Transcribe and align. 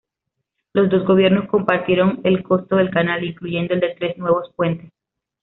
Los 0.73 0.89
dos 0.89 1.05
gobiernos, 1.05 1.47
compartieron 1.47 2.21
el 2.23 2.41
costo 2.41 2.77
del 2.77 2.89
canal, 2.89 3.23
incluyendo 3.23 3.75
el 3.75 3.81
de 3.81 3.93
tres 3.99 4.17
nuevos 4.17 4.51
puentes. 4.55 4.91